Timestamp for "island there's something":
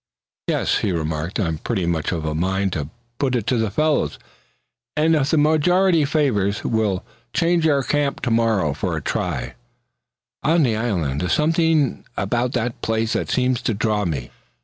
10.75-12.03